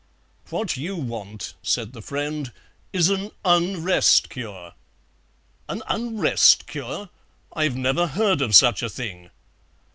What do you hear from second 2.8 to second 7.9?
"is an Unrest cure." "An Unrest cure? I've